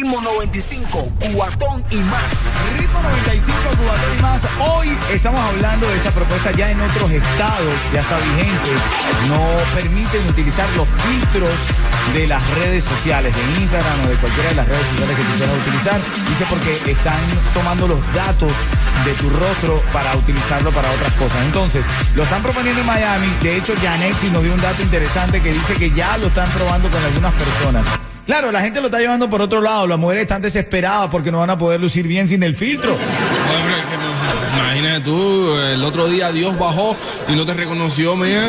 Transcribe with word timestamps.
Ritmo 0.00 0.22
95, 0.22 1.12
cuatón 1.34 1.84
y 1.90 1.96
más. 1.96 2.48
Ritmo 2.78 3.02
95, 3.02 3.52
Cubatón 3.76 4.18
y 4.18 4.22
más. 4.22 4.42
Hoy 4.58 4.96
estamos 5.12 5.38
hablando 5.38 5.86
de 5.86 5.94
esta 5.94 6.10
propuesta 6.10 6.52
ya 6.52 6.70
en 6.70 6.80
otros 6.80 7.10
estados, 7.10 7.74
ya 7.92 8.00
está 8.00 8.16
vigente. 8.16 8.70
No 9.28 9.44
permiten 9.74 10.26
utilizar 10.26 10.66
los 10.74 10.88
filtros 11.04 11.50
de 12.14 12.26
las 12.28 12.40
redes 12.56 12.82
sociales, 12.82 13.36
de 13.36 13.60
Instagram 13.60 14.06
o 14.06 14.08
de 14.08 14.14
cualquiera 14.14 14.48
de 14.48 14.56
las 14.56 14.68
redes 14.68 14.86
sociales 14.88 15.16
que 15.16 15.22
tú 15.22 15.32
quieras 15.36 15.56
utilizar. 15.68 16.00
Dice 16.30 16.46
porque 16.48 16.92
están 16.92 17.20
tomando 17.52 17.86
los 17.86 18.00
datos 18.14 18.52
de 19.04 19.12
tu 19.20 19.28
rostro 19.28 19.82
para 19.92 20.16
utilizarlo 20.16 20.70
para 20.70 20.90
otras 20.92 21.12
cosas. 21.20 21.44
Entonces, 21.44 21.84
lo 22.14 22.22
están 22.22 22.42
proponiendo 22.42 22.80
en 22.80 22.86
Miami. 22.86 23.28
De 23.42 23.58
hecho, 23.58 23.74
Janexi 23.76 24.30
nos 24.30 24.42
dio 24.44 24.54
un 24.54 24.62
dato 24.62 24.80
interesante 24.80 25.42
que 25.42 25.52
dice 25.52 25.74
que 25.74 25.90
ya 25.90 26.16
lo 26.16 26.28
están 26.28 26.48
probando 26.52 26.88
con 26.88 27.04
algunas 27.04 27.34
personas. 27.34 28.09
Claro, 28.26 28.52
la 28.52 28.60
gente 28.60 28.80
lo 28.80 28.86
está 28.86 28.98
llevando 28.98 29.28
por 29.28 29.42
otro 29.42 29.60
lado. 29.60 29.86
Las 29.86 29.98
mujeres 29.98 30.22
están 30.22 30.42
desesperadas 30.42 31.08
porque 31.10 31.32
no 31.32 31.38
van 31.38 31.50
a 31.50 31.58
poder 31.58 31.80
lucir 31.80 32.06
bien 32.06 32.28
sin 32.28 32.42
el 32.42 32.54
filtro. 32.54 32.96
Imagínate 34.54 35.00
tú, 35.00 35.56
el 35.56 35.82
otro 35.84 36.06
día 36.08 36.30
Dios 36.32 36.58
bajó 36.58 36.96
y 37.28 37.32
no 37.32 37.44
te 37.44 37.54
reconoció, 37.54 38.16
mía. 38.16 38.48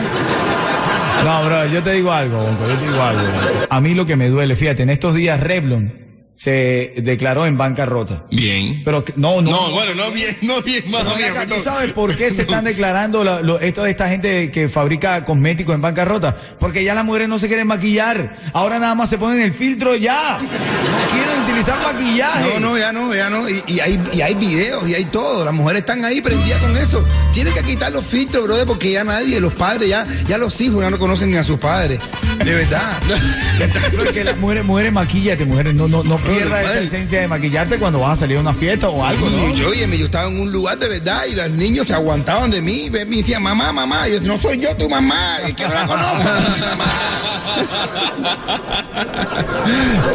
No, 1.24 1.46
bro, 1.46 1.66
yo 1.68 1.84
te 1.84 1.94
digo 1.94 2.12
algo, 2.12 2.48
yo 2.68 2.78
te 2.78 2.86
digo 2.86 3.02
algo. 3.02 3.22
A 3.70 3.82
mí 3.82 3.94
lo 3.94 4.06
que 4.06 4.16
me 4.16 4.30
duele, 4.30 4.55
fíjate, 4.55 4.84
en 4.84 4.90
estos 4.90 5.13
días 5.13 5.40
Revlon 5.40 6.10
se 6.42 6.94
declaró 7.04 7.46
en 7.46 7.56
bancarrota. 7.56 8.24
Bien. 8.32 8.82
Pero 8.84 9.06
no, 9.16 9.42
no. 9.44 9.52
No, 9.52 9.72
bueno, 9.74 9.94
no 9.94 10.10
bien, 10.10 10.36
no 10.42 10.60
bien, 10.64 10.90
mano 10.90 11.12
No, 11.12 11.16
mía, 11.16 11.46
¿Tú 11.48 11.64
sabes 11.64 11.92
por 11.94 12.16
qué 12.16 12.32
se 12.32 12.42
están 12.42 12.64
declarando 12.72 13.24
la- 13.24 13.42
lo- 13.44 13.60
esto 13.60 13.84
de 13.84 13.92
esta 13.92 14.10
gente 14.10 14.50
que 14.50 14.68
fabrica 14.68 15.24
cosméticos 15.24 15.76
en 15.76 15.82
bancarrota? 15.82 16.36
Porque 16.60 16.84
ya 16.84 16.96
las 16.96 17.06
mujeres 17.06 17.30
no 17.30 17.38
se 17.38 17.48
quieren 17.48 17.68
maquillar. 17.68 18.36
Ahora 18.54 18.80
nada 18.80 18.96
más 18.96 19.08
se 19.12 19.20
ponen 19.20 19.40
el 19.40 19.54
filtro 19.54 19.96
ya. 19.96 20.40
No 20.42 21.12
quieren 21.16 21.46
utilizar 21.62 21.93
maquillaje. 21.93 22.59
No, 22.59 22.70
no, 22.70 22.77
ya 22.77 22.91
no, 22.91 23.13
ya 23.13 23.29
no. 23.29 23.48
Y, 23.49 23.63
y 23.67 23.79
hay, 23.79 24.01
y 24.12 24.21
hay 24.21 24.34
videos 24.34 24.87
y 24.87 24.95
hay 24.95 25.05
todo. 25.05 25.45
Las 25.45 25.54
mujeres 25.54 25.81
están 25.81 26.04
ahí 26.04 26.21
prendidas 26.21 26.59
con 26.59 26.76
eso. 26.76 27.04
Tienen 27.34 27.54
que 27.54 27.62
quitar 27.62 27.91
los 27.91 28.05
filtros, 28.05 28.43
brother, 28.43 28.65
porque 28.65 28.91
ya 28.91 29.04
nadie, 29.04 29.40
los 29.40 29.54
padres, 29.54 29.89
ya, 29.89 30.05
ya 30.27 30.37
los 30.37 30.59
hijos 30.62 30.82
ya 30.82 30.89
no 30.89 30.99
conocen 30.99 31.32
ni 31.32 31.37
a 31.37 31.43
sus 31.43 31.59
padres. 31.59 31.99
De 32.43 32.54
verdad. 32.54 32.98
Pero 33.91 34.04
es 34.04 34.12
que 34.12 34.23
las 34.23 34.37
mujeres, 34.37 34.65
mujeres, 34.65 34.91
maquillate, 34.91 35.45
mujeres, 35.45 35.73
no, 35.73 35.87
no, 35.87 36.04
no 36.04 36.17
pierdas 36.17 36.65
esa 36.65 36.79
esencia 36.79 37.21
de 37.21 37.27
maquillarte 37.27 37.77
cuando 37.77 37.99
vas 37.99 38.13
a 38.13 38.21
salir 38.21 38.37
a 38.37 38.41
una 38.41 38.54
fiesta 38.54 38.89
o 38.89 39.05
algo, 39.05 39.29
¿no? 39.29 39.54
Yo, 39.54 39.70
óyeme, 39.70 39.98
yo 39.98 40.05
estaba 40.05 40.27
en 40.27 40.39
un 40.39 40.51
lugar 40.51 40.77
de 40.79 40.87
verdad 40.87 41.26
y 41.29 41.35
los 41.35 41.51
niños 41.51 41.87
se 41.87 41.93
aguantaban 41.93 42.49
de 42.51 42.62
mí. 42.62 42.89
Me 42.89 43.05
decían, 43.05 43.43
mamá, 43.43 43.71
mamá. 43.71 44.07
Y 44.07 44.13
yo, 44.13 44.21
no 44.21 44.37
soy 44.39 44.59
yo 44.59 44.76
tu 44.76 44.89
mamá, 44.89 45.37
es 45.45 45.54
que 45.54 45.67
no 45.67 45.73
la 45.73 45.85
conozco. 45.85 46.17
mamá. 46.17 46.85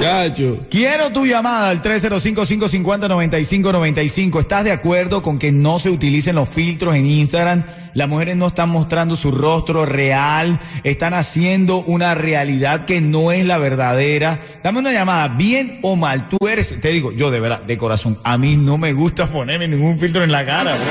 Chacho. 0.01 0.59
Quiero 0.71 1.11
tu 1.11 1.25
llamada 1.25 1.36
al 1.45 1.83
305-550-9595. 1.83 4.41
¿Estás 4.41 4.65
de 4.65 4.73
acuerdo 4.73 5.21
con 5.21 5.39
que 5.39 5.53
no 5.53 5.79
se 5.79 5.91
utilicen 5.91 6.37
los 6.37 6.49
filtros 6.49 6.95
en 6.95 7.05
Instagram? 7.05 7.65
Las 7.93 8.09
mujeres 8.09 8.37
no 8.37 8.47
están 8.47 8.71
mostrando 8.71 9.17
su 9.17 9.33
rostro 9.33 9.85
real, 9.85 10.59
están 10.83 11.13
haciendo 11.13 11.77
una 11.79 12.15
realidad 12.15 12.87
que 12.87 13.03
no 13.03 13.33
es 13.33 13.45
la 13.45 13.59
verdadera. 13.59 14.41
Dame 14.63 14.79
una 14.79 14.93
llamada, 14.93 15.29
bien 15.29 15.79
o 15.83 15.97
mal. 15.97 16.27
Tú 16.29 16.39
eres, 16.49 16.75
te 16.81 16.89
digo, 16.89 17.13
yo 17.13 17.31
de 17.31 17.41
verdad, 17.41 17.61
de 17.63 17.77
corazón, 17.77 18.19
a 18.25 18.39
mí 18.39 18.57
no 18.57 18.79
me 18.79 18.95
gusta 18.95 19.31
ponerme 19.31 19.69
ningún 19.69 19.99
filtro 19.99 20.25
en 20.25 20.33
la 20.33 20.47
cara. 20.47 20.75
bro. 20.75 20.83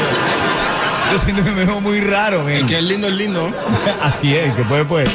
Yo 1.12 1.18
siento 1.20 1.44
que 1.44 1.52
me 1.52 1.66
veo 1.66 1.82
muy 1.82 2.02
raro, 2.02 2.44
men. 2.44 2.58
El 2.58 2.68
que 2.68 2.78
es 2.78 2.84
lindo 2.84 3.08
es 3.08 3.16
lindo. 3.16 3.52
Así 4.02 4.36
es, 4.36 4.54
que 4.54 4.62
puede, 4.64 4.86
pues. 4.86 5.10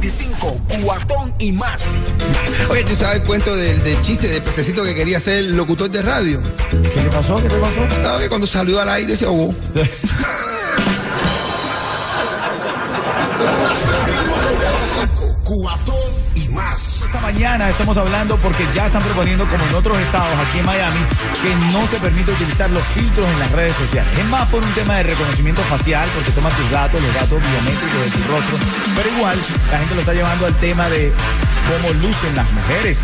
Ritmo 0.00 0.52
95, 0.52 0.60
cuatón 0.84 1.34
y 1.38 1.52
más. 1.52 1.94
Oye, 2.70 2.84
¿tú 2.84 2.94
sabes 2.94 3.20
el 3.20 3.26
cuento 3.26 3.54
del, 3.54 3.82
del 3.82 4.00
chiste 4.02 4.28
del 4.28 4.42
pececito 4.42 4.84
que 4.84 4.94
quería 4.94 5.20
ser 5.20 5.44
locutor 5.44 5.90
de 5.90 6.02
radio? 6.02 6.40
¿Qué 6.70 7.02
le 7.02 7.10
pasó? 7.10 7.36
¿Qué 7.36 7.48
te 7.48 7.56
pasó? 7.56 8.02
¿Sabes 8.02 8.22
que 8.22 8.28
cuando 8.28 8.46
salió 8.46 8.80
al 8.80 8.88
aire 8.88 9.16
se 9.16 9.26
ahogó? 9.26 9.54
mañana 17.32 17.70
estamos 17.70 17.96
hablando 17.96 18.36
porque 18.36 18.66
ya 18.74 18.86
están 18.86 19.02
proponiendo, 19.02 19.46
como 19.48 19.64
en 19.64 19.74
otros 19.74 19.98
estados 19.98 20.28
aquí 20.46 20.58
en 20.58 20.66
Miami, 20.66 21.00
que 21.40 21.54
no 21.72 21.86
se 21.88 21.96
permite 21.96 22.30
utilizar 22.30 22.68
los 22.70 22.84
filtros 22.94 23.26
en 23.26 23.38
las 23.38 23.50
redes 23.52 23.74
sociales. 23.74 24.10
Es 24.18 24.26
más 24.26 24.46
por 24.48 24.62
un 24.62 24.70
tema 24.72 24.96
de 24.96 25.04
reconocimiento 25.04 25.62
facial, 25.62 26.06
porque 26.14 26.30
toma 26.32 26.50
tus 26.50 26.70
datos, 26.70 27.00
los 27.00 27.14
datos 27.14 27.40
biométricos 27.40 28.04
de 28.04 28.10
tu 28.10 28.32
rostro. 28.32 28.58
Pero 28.96 29.08
igual, 29.16 29.38
la 29.70 29.78
gente 29.78 29.94
lo 29.94 30.00
está 30.00 30.12
llevando 30.12 30.46
al 30.46 30.54
tema 30.56 30.88
de 30.90 31.10
cómo 31.68 31.92
lucen 32.04 32.36
las 32.36 32.50
mujeres 32.52 33.00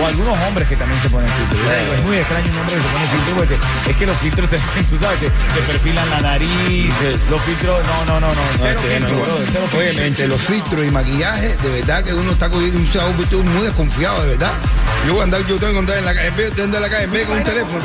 o 0.00 0.06
algunos 0.06 0.38
hombres 0.46 0.68
que 0.68 0.76
también 0.76 1.00
se 1.02 1.10
ponen 1.10 1.28
filtros. 1.28 1.60
Es 1.98 2.04
muy 2.04 2.16
extraño 2.18 2.52
un 2.52 2.58
hombre 2.58 2.74
que 2.76 2.82
se 2.82 2.88
pone 2.88 3.06
filtro 3.06 3.34
porque 3.34 3.56
es 3.90 3.96
que 3.96 4.06
los 4.06 4.16
filtros, 4.18 4.50
te, 4.50 4.58
tú 4.90 4.96
sabes, 5.00 5.20
te, 5.20 5.26
te 5.26 5.60
perfilan 5.66 6.08
la 6.10 6.20
nariz, 6.20 6.94
los 7.30 7.40
filtros, 7.42 7.80
no, 7.86 8.04
no, 8.04 8.20
no, 8.20 8.28
no, 8.28 8.42
cero 8.58 8.78
Este, 8.78 8.96
filtro, 8.98 9.16
no, 9.16 9.22
brother, 9.24 9.48
cero 9.50 9.64
filtro. 9.70 9.78
Oye, 9.78 10.06
entre 10.06 10.28
los 10.28 10.40
filtros 10.40 10.84
y 10.84 10.90
maquillaje, 10.90 11.56
de 11.56 11.68
verdad 11.80 12.04
que 12.04 12.14
uno 12.14 12.30
está 12.32 12.48
cogiendo 12.48 12.78
un 12.78 12.90
chavo 12.90 13.12
estoy 13.22 13.42
muy 13.42 13.65
desconfiado, 13.66 14.22
de 14.22 14.28
verdad. 14.30 14.50
Yo 15.06 15.12
voy 15.12 15.20
a 15.20 15.24
andar, 15.24 15.40
yo 15.46 15.56
tengo 15.58 15.72
que 15.74 15.78
andar 15.78 15.98
en 15.98 16.04
la 16.04 16.14
calle, 16.14 16.32
en 16.58 16.72
la 16.72 16.88
calle, 16.90 17.04
en 17.04 17.12
vez 17.12 17.26
con 17.26 17.36
un 17.38 17.44
teléfono. 17.44 17.78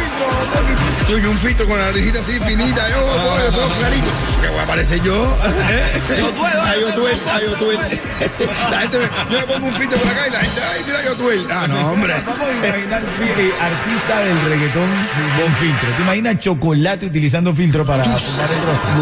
Yo 1.09 1.17
y 1.17 1.25
un 1.25 1.37
filtro 1.37 1.67
con 1.67 1.77
la 1.77 1.85
naricita 1.85 2.19
así 2.19 2.33
finita, 2.39 2.89
yo, 2.89 2.95
todo, 3.01 3.51
todo 3.51 3.69
clarito. 3.77 4.07
¿Qué 4.41 4.47
voy 4.47 4.57
a 4.57 4.63
aparecer 4.63 5.01
yo? 5.03 5.37
Yo 6.17 6.29
tuel, 6.31 6.53
ay, 6.65 6.81
yo 6.81 6.93
tuel, 6.93 7.17
ay, 7.31 7.43
yo 7.45 7.53
tuel. 7.57 7.77
La 8.71 8.79
gente, 8.81 8.97
me- 8.97 9.09
yo 9.33 9.39
le 9.41 9.47
pongo 9.47 9.67
un 9.67 9.73
filtro 9.75 9.99
por 9.99 10.07
acá 10.11 10.27
y 10.27 10.31
la 10.31 10.39
gente, 10.39 10.61
ay, 10.73 10.81
mira, 10.85 11.03
yo 11.05 11.13
tuel. 11.15 11.45
Ah, 11.51 11.67
no, 11.67 11.91
hombre. 11.91 12.13
Vamos 12.25 12.47
a 12.47 12.67
imaginar 12.67 13.01
eh, 13.01 13.51
artista 13.61 14.19
del 14.19 14.41
reggaetón 14.49 14.89
con 15.37 15.53
filtro. 15.55 15.89
¿Te 15.95 16.01
imaginas 16.03 16.39
chocolate 16.39 17.05
utilizando 17.05 17.53
filtro 17.55 17.85
para 17.85 18.03
el 18.03 18.11
rostro? 18.11 18.33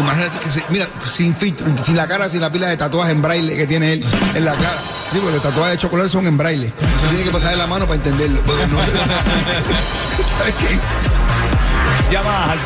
Imagínate 0.00 0.38
que 0.40 0.48
se- 0.48 0.64
mira, 0.68 0.88
sin 1.14 1.34
filtro, 1.34 1.66
sin 1.84 1.96
la 1.96 2.06
cara, 2.06 2.28
sin 2.28 2.40
la 2.40 2.50
pila 2.52 2.68
de 2.68 2.76
tatuajes 2.76 3.12
en 3.14 3.22
braille 3.22 3.56
que 3.56 3.66
tiene 3.66 3.94
él 3.94 4.04
en 4.34 4.44
la 4.44 4.52
cara. 4.54 4.74
Sí, 5.12 5.18
porque 5.18 5.32
los 5.34 5.42
tatuajes 5.42 5.72
de 5.72 5.78
chocolate 5.78 6.08
son 6.10 6.26
en 6.26 6.36
braille. 6.36 6.59
Se 6.68 7.08
tiene 7.08 7.24
que 7.24 7.30
pasar 7.30 7.50
de 7.50 7.56
la 7.56 7.66
mano 7.66 7.86
para 7.86 7.96
entenderlo. 7.96 8.40
Porque 8.42 8.66
no 8.66 8.78
¿Sabes 10.38 10.54
qué? 10.54 10.78
Llama 12.12 12.52
al 12.52 12.58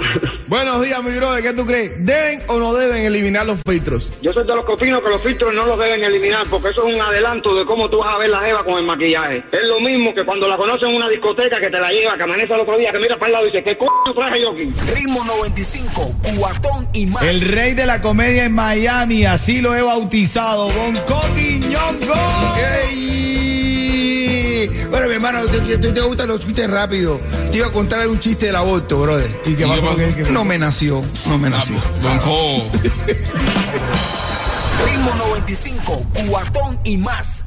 Buenos 0.47 0.83
días, 0.83 1.03
mi 1.03 1.11
brother. 1.15 1.41
¿Qué 1.41 1.53
tú 1.53 1.65
crees? 1.65 1.91
¿Deben 2.05 2.39
o 2.47 2.59
no 2.59 2.75
deben 2.75 3.03
eliminar 3.03 3.47
los 3.47 3.59
filtros? 3.67 4.13
Yo 4.21 4.31
soy 4.31 4.45
de 4.45 4.55
los 4.55 4.63
que 4.63 4.73
opino 4.73 5.01
que 5.01 5.09
los 5.09 5.21
filtros 5.23 5.51
no 5.55 5.65
los 5.65 5.79
deben 5.79 6.03
eliminar, 6.03 6.45
porque 6.47 6.69
eso 6.69 6.87
es 6.87 6.95
un 6.95 7.01
adelanto 7.01 7.55
de 7.55 7.65
cómo 7.65 7.89
tú 7.89 7.97
vas 7.97 8.13
a 8.13 8.17
ver 8.19 8.29
la 8.29 8.41
jeva 8.41 8.63
con 8.63 8.77
el 8.77 8.85
maquillaje. 8.85 9.43
Es 9.51 9.67
lo 9.67 9.79
mismo 9.79 10.13
que 10.13 10.23
cuando 10.23 10.47
la 10.47 10.55
conocen 10.55 10.89
en 10.89 10.97
una 10.97 11.09
discoteca 11.09 11.59
que 11.59 11.69
te 11.69 11.79
la 11.79 11.89
lleva, 11.91 12.15
que 12.15 12.23
amanece 12.23 12.53
al 12.53 12.59
otro 12.59 12.77
día, 12.77 12.91
que 12.91 12.99
mira 12.99 13.17
para 13.17 13.27
el 13.27 13.33
lado 13.33 13.45
y 13.45 13.51
dice, 13.51 13.63
¿qué 13.63 13.75
coño 13.75 14.13
traje 14.15 14.41
yo 14.41 14.51
aquí? 14.51 14.71
Ritmo 14.93 15.23
95, 15.25 16.15
cuatón 16.37 16.87
y 16.93 17.07
más. 17.07 17.23
El 17.23 17.41
rey 17.41 17.73
de 17.73 17.87
la 17.87 18.01
comedia 18.01 18.45
en 18.45 18.53
Miami, 18.53 19.25
así 19.25 19.61
lo 19.61 19.73
he 19.73 19.81
bautizado, 19.81 20.69
Bonco 20.69 21.21
Quiñongo. 21.35 22.13
Bueno, 24.89 25.07
mi 25.07 25.13
hermano, 25.15 25.45
te, 25.45 25.59
te- 25.77 25.91
te 25.91 26.01
gustan 26.01 26.27
los 26.27 26.39
chistes 26.41 26.69
rápidos. 26.69 27.19
Te 27.51 27.57
iba 27.57 27.67
a 27.67 27.71
contar 27.71 28.07
un 28.07 28.19
chiste 28.19 28.47
del 28.47 28.55
aborto, 28.55 29.01
brother. 29.01 29.29
¿Y 29.45 29.55
qué 29.55 29.65
¿Y 29.65 29.69
pasó? 29.69 29.95
No 30.31 30.43
me 30.45 30.57
nació, 30.57 31.03
no 31.27 31.37
me 31.37 31.47
Ah, 31.47 31.51
nació. 31.51 31.75
Bonco. 32.01 32.69
Ritmo 34.85 35.15
95, 35.27 36.05
cuatón 36.29 36.79
y 36.83 36.97
más. 36.97 37.43